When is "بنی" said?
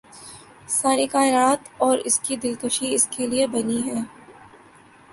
3.47-3.81